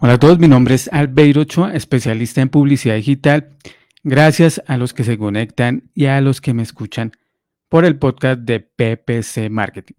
[0.00, 3.56] Hola a todos, mi nombre es Albeiro Ochoa, especialista en publicidad digital.
[4.04, 7.10] Gracias a los que se conectan y a los que me escuchan
[7.68, 9.96] por el podcast de PPC Marketing.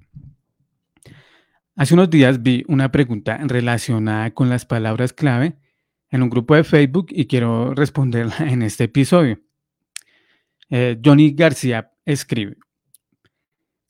[1.76, 5.58] Hace unos días vi una pregunta relacionada con las palabras clave
[6.10, 9.42] en un grupo de Facebook y quiero responderla en este episodio.
[10.70, 12.56] Eh, Johnny García escribe,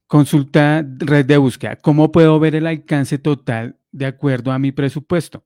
[0.07, 5.45] consulta red de búsqueda, ¿cómo puedo ver el alcance total de acuerdo a mi presupuesto?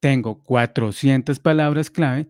[0.00, 2.26] Tengo 400 palabras clave,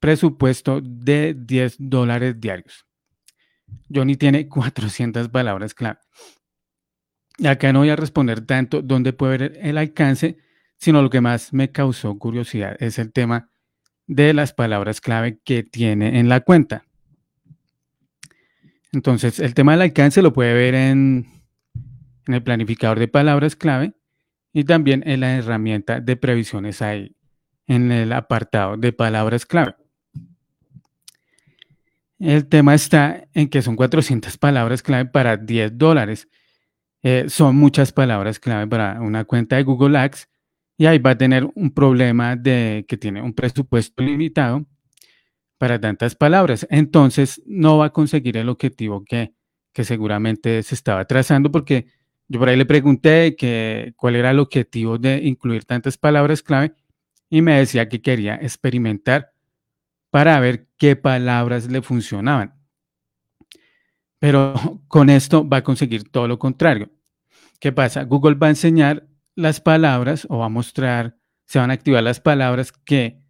[0.00, 2.86] presupuesto de 10 dólares diarios.
[3.92, 5.98] Johnny tiene 400 palabras clave.
[7.44, 10.36] Acá no voy a responder tanto dónde puede ver el alcance,
[10.76, 13.50] sino lo que más me causó curiosidad es el tema
[14.06, 16.84] de las palabras clave que tiene en la cuenta.
[18.92, 21.26] Entonces, el tema del alcance lo puede ver en,
[22.26, 23.94] el planificador de palabras clave
[24.54, 27.14] y también en la herramienta de previsiones ahí,
[27.66, 29.74] en el apartado de palabras clave.
[32.20, 36.28] El tema está en que son 400 palabras clave para 10 dólares.
[37.02, 40.28] Eh, son muchas palabras clave para una cuenta de Google Ads
[40.78, 44.64] y ahí va a tener un problema de que tiene un presupuesto limitado
[45.58, 46.64] para tantas palabras.
[46.70, 49.34] Entonces no va a conseguir el objetivo que,
[49.72, 51.88] que seguramente se estaba trazando porque
[52.28, 56.74] yo por ahí le pregunté que, cuál era el objetivo de incluir tantas palabras clave
[57.28, 59.32] y me decía que quería experimentar
[60.10, 62.54] para ver qué palabras le funcionaban.
[64.18, 64.54] Pero
[64.88, 66.90] con esto va a conseguir todo lo contrario.
[67.60, 68.04] ¿Qué pasa?
[68.04, 71.16] Google va a enseñar las palabras o va a mostrar,
[71.46, 73.20] se van a activar las palabras que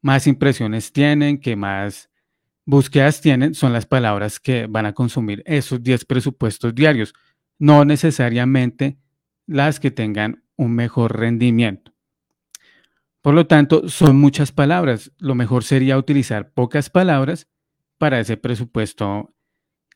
[0.00, 2.10] más impresiones tienen, que más
[2.64, 7.14] búsquedas tienen, son las palabras que van a consumir esos 10 presupuestos diarios,
[7.58, 8.98] no necesariamente
[9.46, 11.92] las que tengan un mejor rendimiento.
[13.20, 15.12] Por lo tanto, son muchas palabras.
[15.18, 17.48] Lo mejor sería utilizar pocas palabras
[17.98, 19.34] para ese presupuesto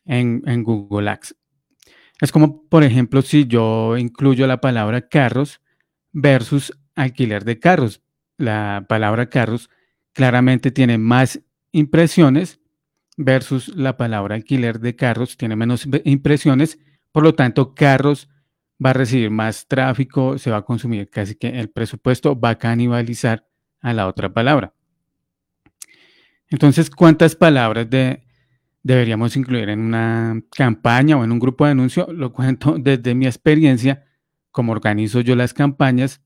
[0.05, 1.35] en, en Google Ads.
[2.21, 5.61] Es como, por ejemplo, si yo incluyo la palabra carros
[6.11, 8.01] versus alquiler de carros.
[8.37, 9.69] La palabra carros
[10.13, 12.59] claramente tiene más impresiones
[13.17, 16.79] versus la palabra alquiler de carros tiene menos impresiones.
[17.13, 18.27] Por lo tanto, carros
[18.83, 22.57] va a recibir más tráfico, se va a consumir casi que el presupuesto va a
[22.57, 23.47] canibalizar
[23.81, 24.73] a la otra palabra.
[26.49, 28.23] Entonces, ¿cuántas palabras de,
[28.81, 32.07] deberíamos incluir en una campaña o en un grupo de anuncio?
[32.11, 34.05] Lo cuento desde mi experiencia,
[34.51, 36.21] como organizo yo las campañas.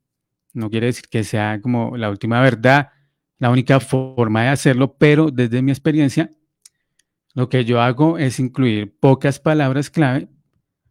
[0.53, 2.91] No quiere decir que sea como la última verdad,
[3.39, 6.31] la única forma de hacerlo, pero desde mi experiencia,
[7.33, 10.29] lo que yo hago es incluir pocas palabras clave,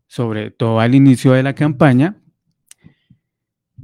[0.06, 2.16] sobre todo al inicio de la campaña,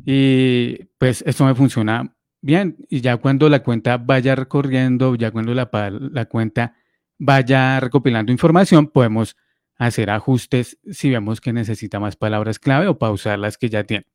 [0.04, 2.76] y pues esto me funciona bien.
[2.88, 5.70] Y ya cuando la cuenta vaya recorriendo, ya cuando la,
[6.12, 6.74] la cuenta
[7.18, 9.36] vaya recopilando información, podemos
[9.76, 14.06] hacer ajustes si vemos que necesita más palabras clave o pausar las que ya tiene.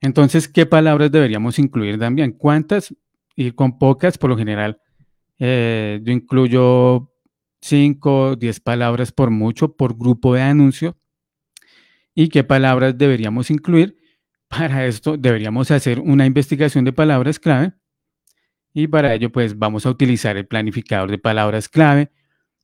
[0.00, 2.32] Entonces, ¿qué palabras deberíamos incluir también?
[2.32, 2.94] ¿Cuántas?
[3.34, 4.80] Ir con pocas, por lo general,
[5.38, 7.12] eh, yo incluyo
[7.60, 10.96] 5, 10 palabras por mucho por grupo de anuncio.
[12.14, 13.96] ¿Y qué palabras deberíamos incluir?
[14.48, 17.72] Para esto deberíamos hacer una investigación de palabras clave
[18.78, 22.12] y para ello pues vamos a utilizar el planificador de palabras clave.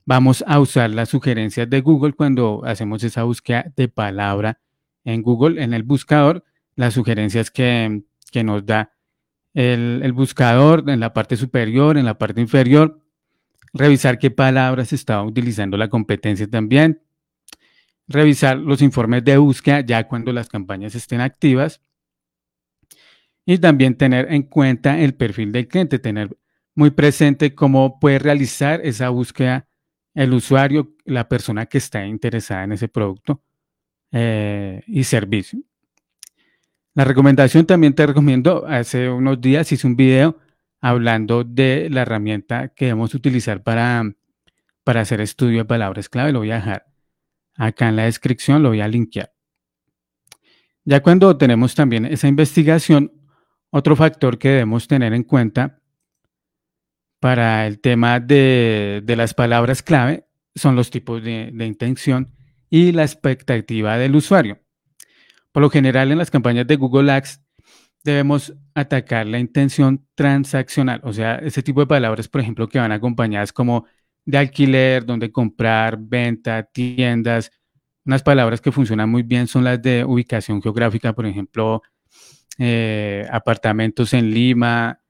[0.04, 4.60] Vamos a usar las sugerencias de Google cuando hacemos esa búsqueda de palabra
[5.04, 6.44] en Google, en el buscador
[6.76, 8.02] las sugerencias que,
[8.44, 8.92] nos da
[9.54, 13.01] el, buscador en la parte superior, en la parte inferior,
[13.72, 17.02] revisar qué palabras estaba utilizando la competencia también,
[18.08, 21.80] revisar los informes de búsqueda ya cuando las campañas estén activas
[23.44, 26.36] y también tener en cuenta el perfil del cliente, tener
[26.74, 29.68] muy presente cómo puede realizar esa búsqueda
[30.14, 33.42] el usuario, la persona que está interesada en ese producto
[34.10, 35.60] eh, y servicio.
[36.94, 40.38] La recomendación también te recomiendo, hace unos días hice un video
[40.82, 44.02] hablando de la herramienta que debemos utilizar para,
[44.84, 46.32] para hacer estudio de palabras clave.
[46.32, 46.86] Lo voy a dejar
[47.54, 49.32] acá en la descripción, lo voy a linkear.
[50.84, 53.12] Ya cuando tenemos también esa investigación,
[53.70, 55.80] otro factor que debemos tener en cuenta
[57.20, 60.26] para el tema de, las palabras clave
[60.56, 62.34] son los tipos de intención
[62.68, 64.58] y la expectativa del usuario.
[65.52, 67.41] Por lo general, en las campañas de Google Ads
[68.04, 72.92] debemos atacar la intención transaccional, o sea, ese tipo de palabras, por ejemplo, que van
[72.92, 73.86] acompañadas como
[74.24, 77.50] de alquiler, donde comprar, venta, tiendas.
[78.04, 81.82] Unas palabras que funcionan muy bien son las de ubicación geográfica, por ejemplo,
[82.58, 85.00] eh, apartamentos en Lima,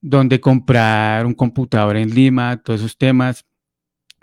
[0.00, 3.46] dónde comprar un computador en Lima, todos esos temas,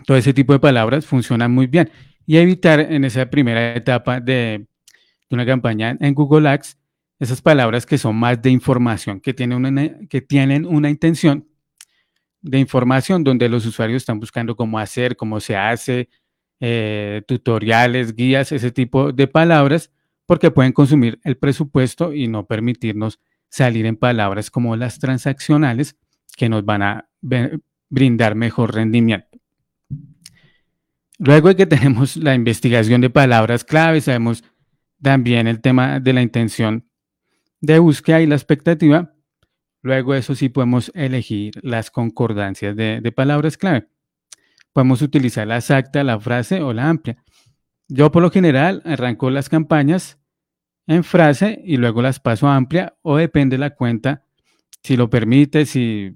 [0.06, 1.90] todo ese tipo de palabras funcionan muy bien.
[2.26, 4.66] Y evitar en esa primera etapa de,
[5.30, 6.78] una campaña en Google Ads
[7.18, 11.48] esas palabras que son más de información, que tienen una, que tienen una intención
[12.42, 16.08] de información donde los usuarios están buscando cómo hacer, cómo se hace,
[16.60, 19.90] eh, tutoriales, guías, ese tipo de palabras,
[20.26, 25.96] porque pueden consumir el presupuesto y no permitirnos salir en palabras como las transaccionales
[26.36, 27.08] que nos van a
[27.88, 29.38] brindar mejor rendimiento.
[31.18, 34.44] Luego de que tenemos la investigación de palabras clave, sabemos
[35.00, 36.85] también el tema de la intención
[37.60, 39.12] de búsqueda y la expectativa.
[39.82, 43.88] Luego eso sí podemos elegir las concordancias de, palabras clave.
[44.72, 47.22] Podemos utilizar la exacta, la frase o la amplia.
[47.88, 50.18] Yo por lo general arranco las campañas
[50.86, 54.24] en frase y luego las paso a amplia o depende de la cuenta,
[54.82, 56.14] si lo permite, si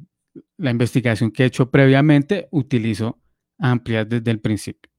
[0.56, 3.20] la investigación que he hecho previamente, utilizo
[3.58, 4.90] amplias desde el principio.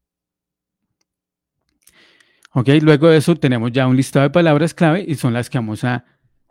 [2.54, 5.58] Ok, luego de eso tenemos ya un listado de palabras clave y son las que
[5.58, 6.06] vamos a,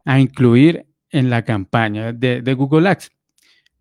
[0.06, 3.10] incluir en la campaña de, de, Google Ads.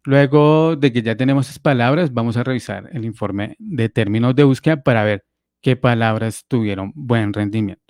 [0.03, 4.43] Luego de que ya tenemos esas palabras, vamos a revisar el informe de términos de
[4.43, 5.25] búsqueda para ver
[5.61, 7.89] qué palabras tuvieron buen rendimiento.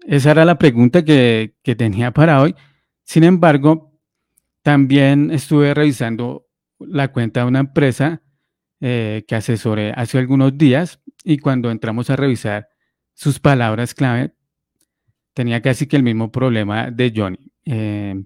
[0.00, 2.54] Esa era la pregunta que, tenía para hoy.
[3.02, 3.92] Sin embargo,
[4.62, 6.46] también estuve revisando
[6.78, 8.22] la cuenta de una empresa
[8.80, 12.68] eh, que asesoré hace algunos días y cuando entramos a revisar
[13.14, 14.34] sus palabras clave,
[15.34, 17.52] tenía casi que el mismo problema de Johnny.
[17.64, 18.24] Eh,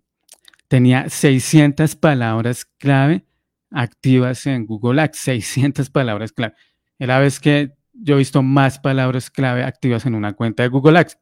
[0.69, 3.25] tenía 600 palabras clave
[3.71, 6.55] activas en Google Ads, 600 palabras clave.
[6.99, 10.69] Es la vez que yo he visto más palabras clave activas en una cuenta de
[10.69, 11.19] Google Ads.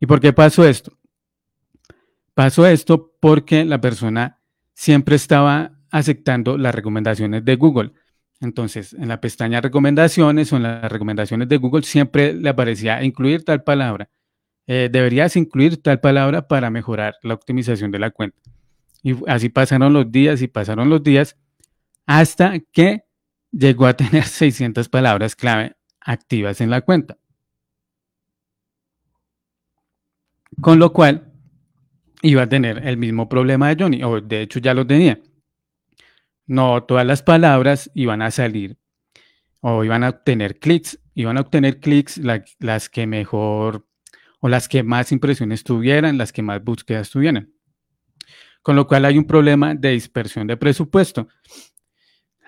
[0.00, 0.96] ¿Y por qué pasó esto?
[2.34, 4.38] Pasó esto porque la persona
[4.74, 7.92] siempre estaba aceptando las recomendaciones de Google.
[8.40, 13.44] Entonces, en la pestaña recomendaciones o en las recomendaciones de Google siempre le aparecía incluir
[13.44, 14.08] tal palabra.
[14.70, 18.38] Eh, deberías incluir tal palabra para mejorar la optimización de la cuenta.
[19.02, 21.38] Y así pasaron los días y pasaron los días
[22.04, 23.04] hasta que
[23.50, 27.16] llegó a tener 600 palabras clave activas en la cuenta.
[30.60, 31.32] Con lo cual
[32.20, 35.18] iba a tener el mismo problema de Johnny, o de hecho ya lo tenía.
[36.46, 38.76] No todas las palabras iban a salir
[39.60, 42.20] o iban a obtener clics, iban a obtener clics
[42.58, 43.87] las que mejor
[44.40, 47.52] o las que más impresiones tuvieran, las que más búsquedas tuvieran.
[48.62, 51.28] Con lo cual hay un problema de dispersión de presupuesto.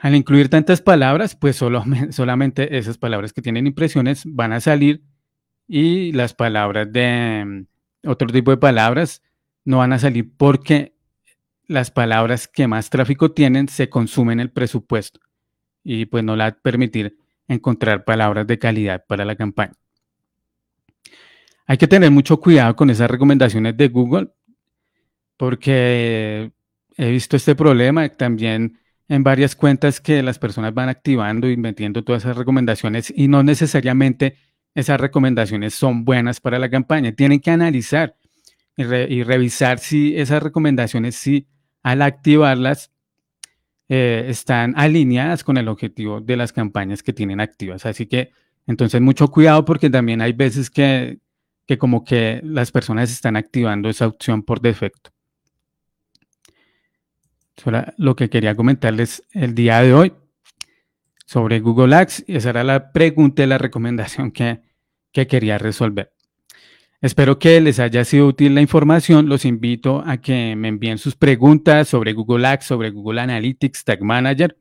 [0.00, 5.02] Al incluir tantas palabras, pues solo, solamente esas palabras que tienen impresiones van a salir
[5.66, 7.66] y las palabras de,
[8.04, 9.22] otro tipo de palabras
[9.64, 10.94] no van a salir porque
[11.66, 15.20] las palabras que más tráfico tienen se consumen el presupuesto
[15.84, 17.16] y pues no la va a permitir
[17.46, 19.74] encontrar palabras de calidad para la campaña.
[21.70, 24.32] Hay que tener mucho cuidado con esas recomendaciones de Google
[25.36, 26.50] porque
[26.96, 32.02] he visto este problema también en varias cuentas que las personas van activando y metiendo
[32.02, 34.34] todas esas recomendaciones y no necesariamente
[34.74, 37.12] esas recomendaciones son buenas para la campaña.
[37.12, 38.16] Tienen que analizar
[38.76, 41.46] y, revisar si esas recomendaciones, si
[41.84, 42.90] al activarlas,
[43.88, 47.86] eh, están alineadas con el objetivo de las campañas que tienen activas.
[47.86, 48.32] Así que,
[48.66, 51.20] entonces, mucho cuidado porque también hay veces que,
[51.70, 55.12] que como que las personas están activando esa opción por defecto.
[57.56, 60.12] Eso era lo que quería comentarles el día de hoy
[61.26, 62.24] sobre Google Ads.
[62.26, 64.62] Y esa era la pregunta y la recomendación que,
[65.12, 66.12] que quería resolver.
[67.00, 69.28] Espero que les haya sido útil la información.
[69.28, 74.02] Los invito a que me envíen sus preguntas sobre Google Ads, sobre Google Analytics, Tag
[74.02, 74.58] Manager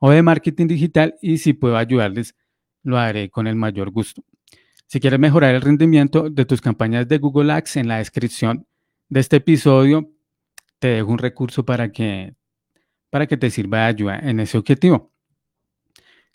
[0.00, 2.36] o de marketing digital y si puedo ayudarles,
[2.82, 4.22] lo haré con el mayor gusto.
[4.90, 8.66] Si quieres mejorar el rendimiento de tus campañas de Google Ads, en la descripción
[9.08, 10.10] de este episodio
[10.80, 12.34] te dejo un recurso para que,
[13.08, 15.12] para que te sirva de ayuda en ese objetivo.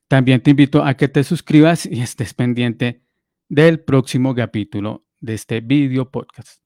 [0.07, 3.01] También te invito a que te suscribas y estés pendiente
[3.49, 6.64] del próximo capítulo de este video podcast.